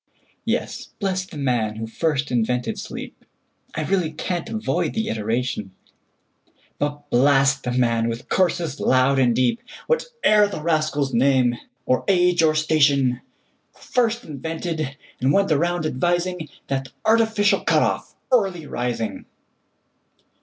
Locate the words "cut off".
17.59-18.15